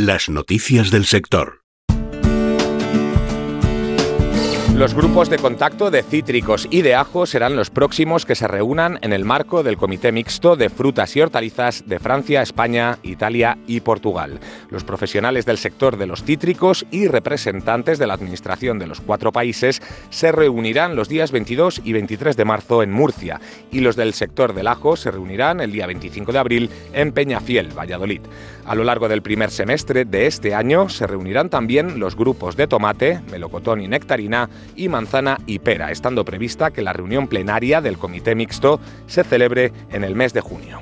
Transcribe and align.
Las 0.00 0.28
noticias 0.28 0.92
del 0.92 1.06
sector. 1.06 1.64
Los 4.78 4.94
grupos 4.94 5.28
de 5.28 5.38
contacto 5.38 5.90
de 5.90 6.04
cítricos 6.04 6.68
y 6.70 6.82
de 6.82 6.94
ajo 6.94 7.26
serán 7.26 7.56
los 7.56 7.68
próximos 7.68 8.24
que 8.24 8.36
se 8.36 8.46
reúnan 8.46 9.00
en 9.02 9.12
el 9.12 9.24
marco 9.24 9.64
del 9.64 9.76
Comité 9.76 10.12
Mixto 10.12 10.54
de 10.54 10.70
Frutas 10.70 11.16
y 11.16 11.20
Hortalizas 11.20 11.82
de 11.88 11.98
Francia, 11.98 12.42
España, 12.42 12.96
Italia 13.02 13.58
y 13.66 13.80
Portugal. 13.80 14.38
Los 14.70 14.84
profesionales 14.84 15.46
del 15.46 15.58
sector 15.58 15.96
de 15.96 16.06
los 16.06 16.22
cítricos 16.22 16.86
y 16.92 17.08
representantes 17.08 17.98
de 17.98 18.06
la 18.06 18.14
Administración 18.14 18.78
de 18.78 18.86
los 18.86 19.00
cuatro 19.00 19.32
países 19.32 19.82
se 20.10 20.30
reunirán 20.30 20.94
los 20.94 21.08
días 21.08 21.32
22 21.32 21.80
y 21.82 21.92
23 21.94 22.36
de 22.36 22.44
marzo 22.44 22.84
en 22.84 22.92
Murcia 22.92 23.40
y 23.72 23.80
los 23.80 23.96
del 23.96 24.14
sector 24.14 24.54
del 24.54 24.68
ajo 24.68 24.94
se 24.94 25.10
reunirán 25.10 25.60
el 25.60 25.72
día 25.72 25.88
25 25.88 26.30
de 26.30 26.38
abril 26.38 26.70
en 26.92 27.10
Peñafiel, 27.10 27.76
Valladolid. 27.76 28.20
A 28.64 28.76
lo 28.76 28.84
largo 28.84 29.08
del 29.08 29.22
primer 29.22 29.50
semestre 29.50 30.04
de 30.04 30.26
este 30.26 30.54
año 30.54 30.88
se 30.88 31.08
reunirán 31.08 31.50
también 31.50 31.98
los 31.98 32.14
grupos 32.14 32.54
de 32.54 32.68
tomate, 32.68 33.22
melocotón 33.28 33.80
y 33.80 33.88
nectarina 33.88 34.48
y 34.76 34.88
manzana 34.88 35.38
y 35.46 35.58
pera, 35.58 35.90
estando 35.90 36.24
prevista 36.24 36.70
que 36.70 36.82
la 36.82 36.92
reunión 36.92 37.28
plenaria 37.28 37.80
del 37.80 37.98
Comité 37.98 38.34
Mixto 38.34 38.80
se 39.06 39.24
celebre 39.24 39.72
en 39.90 40.04
el 40.04 40.14
mes 40.14 40.32
de 40.32 40.40
junio. 40.40 40.80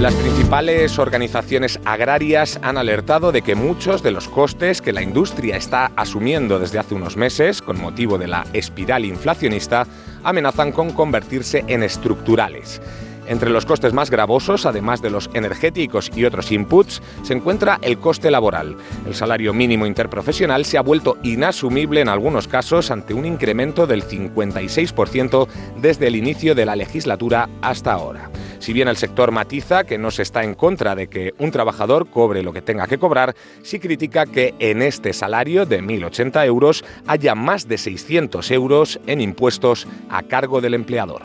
Las 0.00 0.14
principales 0.14 0.98
organizaciones 0.98 1.80
agrarias 1.86 2.60
han 2.62 2.76
alertado 2.76 3.32
de 3.32 3.40
que 3.40 3.54
muchos 3.54 4.02
de 4.02 4.10
los 4.10 4.28
costes 4.28 4.82
que 4.82 4.92
la 4.92 5.00
industria 5.00 5.56
está 5.56 5.90
asumiendo 5.96 6.58
desde 6.58 6.78
hace 6.78 6.94
unos 6.94 7.16
meses 7.16 7.62
con 7.62 7.80
motivo 7.80 8.18
de 8.18 8.28
la 8.28 8.44
espiral 8.52 9.06
inflacionista 9.06 9.86
amenazan 10.22 10.70
con 10.70 10.92
convertirse 10.92 11.64
en 11.66 11.82
estructurales. 11.82 12.82
Entre 13.28 13.50
los 13.50 13.66
costes 13.66 13.92
más 13.92 14.10
gravosos, 14.10 14.66
además 14.66 15.02
de 15.02 15.10
los 15.10 15.30
energéticos 15.34 16.10
y 16.14 16.24
otros 16.24 16.52
inputs, 16.52 17.02
se 17.22 17.34
encuentra 17.34 17.78
el 17.82 17.98
coste 17.98 18.30
laboral. 18.30 18.76
El 19.06 19.14
salario 19.14 19.52
mínimo 19.52 19.86
interprofesional 19.86 20.64
se 20.64 20.78
ha 20.78 20.82
vuelto 20.82 21.18
inasumible 21.22 22.00
en 22.00 22.08
algunos 22.08 22.48
casos 22.48 22.90
ante 22.90 23.14
un 23.14 23.26
incremento 23.26 23.86
del 23.86 24.04
56% 24.04 25.48
desde 25.80 26.06
el 26.06 26.16
inicio 26.16 26.54
de 26.54 26.66
la 26.66 26.76
legislatura 26.76 27.48
hasta 27.62 27.92
ahora. 27.92 28.30
Si 28.58 28.72
bien 28.72 28.88
el 28.88 28.96
sector 28.96 29.32
matiza 29.32 29.84
que 29.84 29.98
no 29.98 30.10
se 30.10 30.22
está 30.22 30.42
en 30.44 30.54
contra 30.54 30.94
de 30.94 31.08
que 31.08 31.34
un 31.38 31.50
trabajador 31.50 32.08
cobre 32.08 32.42
lo 32.42 32.52
que 32.52 32.62
tenga 32.62 32.86
que 32.86 32.98
cobrar, 32.98 33.34
sí 33.62 33.78
critica 33.78 34.26
que 34.26 34.54
en 34.58 34.82
este 34.82 35.12
salario 35.12 35.66
de 35.66 35.82
1.080 35.82 36.46
euros 36.46 36.84
haya 37.06 37.34
más 37.34 37.68
de 37.68 37.78
600 37.78 38.50
euros 38.50 39.00
en 39.06 39.20
impuestos 39.20 39.86
a 40.08 40.22
cargo 40.22 40.60
del 40.60 40.74
empleador. 40.74 41.22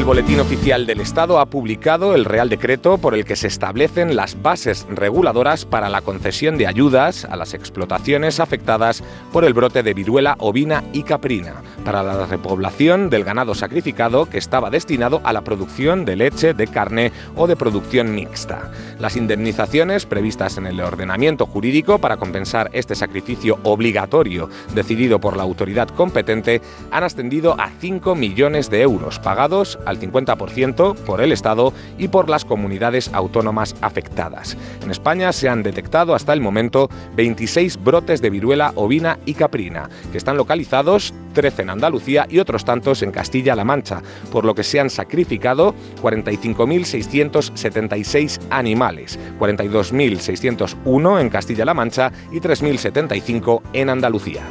El 0.00 0.06
Boletín 0.06 0.40
Oficial 0.40 0.86
del 0.86 1.02
Estado 1.02 1.38
ha 1.38 1.44
publicado 1.44 2.14
el 2.14 2.24
Real 2.24 2.48
Decreto 2.48 2.96
por 2.96 3.14
el 3.14 3.26
que 3.26 3.36
se 3.36 3.48
establecen 3.48 4.16
las 4.16 4.40
bases 4.40 4.86
reguladoras 4.88 5.66
para 5.66 5.90
la 5.90 6.00
concesión 6.00 6.56
de 6.56 6.66
ayudas 6.66 7.26
a 7.26 7.36
las 7.36 7.52
explotaciones 7.52 8.40
afectadas 8.40 9.04
por 9.30 9.44
el 9.44 9.52
brote 9.52 9.82
de 9.82 9.92
viruela 9.92 10.36
ovina 10.38 10.84
y 10.94 11.02
caprina, 11.02 11.56
para 11.84 12.02
la 12.02 12.24
repoblación 12.24 13.10
del 13.10 13.24
ganado 13.24 13.54
sacrificado 13.54 14.24
que 14.24 14.38
estaba 14.38 14.70
destinado 14.70 15.20
a 15.22 15.34
la 15.34 15.42
producción 15.42 16.06
de 16.06 16.16
leche, 16.16 16.54
de 16.54 16.66
carne 16.66 17.12
o 17.36 17.46
de 17.46 17.56
producción 17.56 18.14
mixta. 18.14 18.70
Las 18.98 19.16
indemnizaciones 19.16 20.06
previstas 20.06 20.56
en 20.56 20.66
el 20.66 20.80
ordenamiento 20.80 21.44
jurídico 21.44 21.98
para 21.98 22.16
compensar 22.16 22.70
este 22.72 22.94
sacrificio 22.94 23.58
obligatorio 23.64 24.48
decidido 24.74 25.20
por 25.20 25.36
la 25.36 25.42
autoridad 25.42 25.88
competente 25.88 26.62
han 26.90 27.04
ascendido 27.04 27.54
a 27.60 27.68
5 27.68 28.14
millones 28.14 28.70
de 28.70 28.80
euros 28.80 29.18
pagados 29.18 29.78
al 29.90 30.00
50% 30.00 30.94
por 30.94 31.20
el 31.20 31.32
Estado 31.32 31.74
y 31.98 32.08
por 32.08 32.30
las 32.30 32.44
comunidades 32.44 33.10
autónomas 33.12 33.76
afectadas. 33.80 34.56
En 34.82 34.90
España 34.90 35.32
se 35.32 35.48
han 35.48 35.62
detectado 35.62 36.14
hasta 36.14 36.32
el 36.32 36.40
momento 36.40 36.88
26 37.16 37.82
brotes 37.82 38.20
de 38.22 38.30
viruela 38.30 38.72
ovina 38.76 39.18
y 39.26 39.34
caprina, 39.34 39.90
que 40.10 40.18
están 40.18 40.36
localizados 40.36 41.12
13 41.34 41.62
en 41.62 41.70
Andalucía 41.70 42.26
y 42.28 42.38
otros 42.38 42.64
tantos 42.64 43.02
en 43.02 43.10
Castilla-La 43.12 43.64
Mancha, 43.64 44.02
por 44.32 44.44
lo 44.44 44.54
que 44.54 44.64
se 44.64 44.80
han 44.80 44.90
sacrificado 44.90 45.74
45.676 46.02 48.40
animales, 48.50 49.18
42.601 49.38 51.20
en 51.20 51.28
Castilla-La 51.28 51.74
Mancha 51.74 52.10
y 52.32 52.40
3.075 52.40 53.62
en 53.72 53.90
Andalucía. 53.90 54.42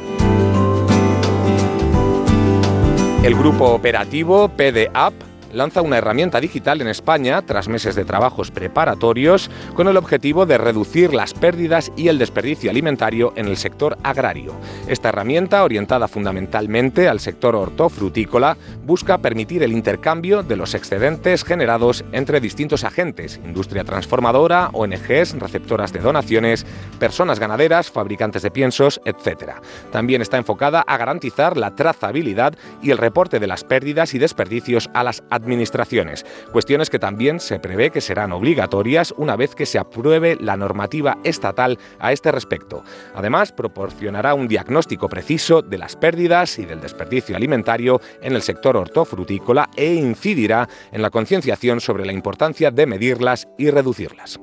El 3.22 3.34
grupo 3.34 3.66
operativo 3.66 4.48
PDAP 4.48 5.29
lanza 5.52 5.82
una 5.82 5.98
herramienta 5.98 6.40
digital 6.40 6.80
en 6.80 6.88
España 6.88 7.42
tras 7.42 7.68
meses 7.68 7.94
de 7.94 8.04
trabajos 8.04 8.50
preparatorios 8.50 9.50
con 9.74 9.88
el 9.88 9.96
objetivo 9.96 10.46
de 10.46 10.58
reducir 10.58 11.14
las 11.14 11.34
pérdidas 11.34 11.92
y 11.96 12.08
el 12.08 12.18
desperdicio 12.18 12.70
alimentario 12.70 13.32
en 13.36 13.46
el 13.46 13.56
sector 13.56 13.98
agrario. 14.02 14.54
Esta 14.88 15.10
herramienta, 15.10 15.64
orientada 15.64 16.08
fundamentalmente 16.08 17.08
al 17.08 17.20
sector 17.20 17.56
hortofrutícola, 17.56 18.56
busca 18.84 19.18
permitir 19.18 19.62
el 19.62 19.72
intercambio 19.72 20.42
de 20.42 20.56
los 20.56 20.74
excedentes 20.74 21.44
generados 21.44 22.04
entre 22.12 22.40
distintos 22.40 22.84
agentes, 22.84 23.40
industria 23.44 23.84
transformadora, 23.84 24.70
ONGs, 24.72 25.38
receptoras 25.38 25.92
de 25.92 26.00
donaciones, 26.00 26.66
personas 26.98 27.38
ganaderas, 27.38 27.90
fabricantes 27.90 28.42
de 28.42 28.50
piensos, 28.50 29.00
etc. 29.04 29.52
También 29.92 30.22
está 30.22 30.36
enfocada 30.36 30.80
a 30.80 30.96
garantizar 30.96 31.56
la 31.56 31.74
trazabilidad 31.74 32.54
y 32.82 32.90
el 32.90 32.98
reporte 32.98 33.38
de 33.38 33.46
las 33.46 33.64
pérdidas 33.64 34.14
y 34.14 34.18
desperdicios 34.18 34.90
a 34.94 35.04
las 35.04 35.22
administraciones, 35.42 36.24
cuestiones 36.52 36.90
que 36.90 36.98
también 36.98 37.40
se 37.40 37.58
prevé 37.58 37.90
que 37.90 38.00
serán 38.00 38.32
obligatorias 38.32 39.14
una 39.16 39.36
vez 39.36 39.54
que 39.54 39.66
se 39.66 39.78
apruebe 39.78 40.36
la 40.40 40.56
normativa 40.56 41.18
estatal 41.24 41.78
a 41.98 42.12
este 42.12 42.32
respecto. 42.32 42.82
Además, 43.14 43.52
proporcionará 43.52 44.34
un 44.34 44.48
diagnóstico 44.48 45.08
preciso 45.08 45.62
de 45.62 45.78
las 45.78 45.96
pérdidas 45.96 46.58
y 46.58 46.66
del 46.66 46.80
desperdicio 46.80 47.36
alimentario 47.36 48.00
en 48.22 48.34
el 48.34 48.42
sector 48.42 48.76
hortofrutícola 48.76 49.70
e 49.76 49.94
incidirá 49.94 50.68
en 50.92 51.02
la 51.02 51.10
concienciación 51.10 51.80
sobre 51.80 52.04
la 52.04 52.12
importancia 52.12 52.70
de 52.70 52.86
medirlas 52.86 53.48
y 53.58 53.70
reducirlas. 53.70 54.38